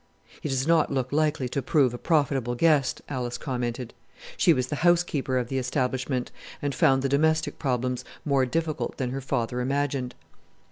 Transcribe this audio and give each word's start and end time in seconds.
"He 0.41 0.49
does 0.49 0.65
not 0.65 0.91
look 0.91 1.11
likely 1.11 1.47
to 1.49 1.61
prove 1.61 1.93
a 1.93 1.99
profitable 1.99 2.55
guest," 2.55 3.03
Alice 3.07 3.37
commented. 3.37 3.93
She 4.35 4.51
was 4.51 4.65
the 4.65 4.77
housekeeper 4.77 5.37
of 5.37 5.47
the 5.47 5.59
establishment 5.59 6.31
and 6.59 6.73
found 6.73 7.03
the 7.03 7.07
domestic 7.07 7.59
problems 7.59 8.03
more 8.25 8.47
difficult 8.47 8.97
than 8.97 9.11
her 9.11 9.21
father 9.21 9.61
imagined. 9.61 10.15